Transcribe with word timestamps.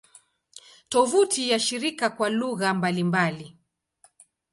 Tovuti 0.89 1.49
ya 1.49 1.59
shirika 1.59 2.09
kwa 2.09 2.29
lugha 2.29 2.73
mbalimbali 2.73 3.57